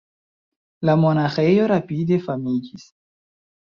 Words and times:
La 0.89 0.95
monaĥejo 1.01 1.67
rapide 1.75 2.21
famiĝis. 2.27 2.89